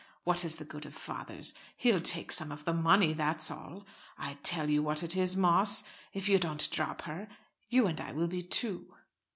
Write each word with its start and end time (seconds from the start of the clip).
What 0.23 0.43
is 0.43 0.55
the 0.55 0.65
good 0.65 0.87
of 0.87 0.95
fathers? 0.95 1.53
He'll 1.77 2.01
take 2.01 2.31
some 2.31 2.51
of 2.51 2.65
the 2.65 2.73
money, 2.73 3.13
that's 3.13 3.51
all. 3.51 3.85
I'll 4.17 4.39
tell 4.41 4.67
you 4.67 4.81
what 4.81 5.03
it 5.03 5.15
is, 5.15 5.37
Moss, 5.37 5.83
if 6.11 6.27
you 6.27 6.39
don't 6.39 6.67
drop 6.71 7.03
her 7.03 7.27
you 7.69 7.85
and 7.85 8.01
I 8.01 8.11
will 8.11 8.25
be 8.25 8.41
two." 8.41 8.91